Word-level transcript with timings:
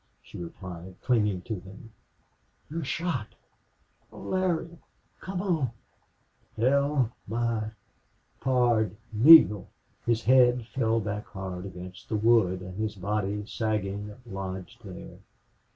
she 0.23 0.39
replied, 0.39 0.95
clinging 1.03 1.43
to 1.43 1.59
him. 1.59 1.91
"You're 2.71 2.83
shot!... 2.83 3.35
Oh, 4.11 4.19
Larry 4.19 4.79
come 5.19 5.43
on!" 5.43 5.69
"TELL 6.55 7.11
MY 7.27 7.69
PARD 8.39 8.97
NEALE" 9.13 9.67
His 10.07 10.23
head 10.23 10.65
fell 10.65 10.99
back 11.01 11.27
hard 11.27 11.67
against 11.67 12.09
the 12.09 12.15
wood 12.17 12.61
and 12.61 12.79
his 12.79 12.95
body, 12.95 13.45
sagging, 13.45 14.15
lodged 14.25 14.83
there. 14.83 15.19